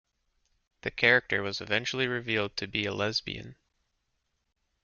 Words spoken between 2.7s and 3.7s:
a lesbian.